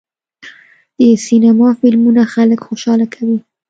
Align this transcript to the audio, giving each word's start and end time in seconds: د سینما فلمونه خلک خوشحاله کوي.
د 0.97 0.99
سینما 1.25 1.69
فلمونه 1.79 2.21
خلک 2.33 2.59
خوشحاله 2.67 3.05
کوي. 3.13 3.37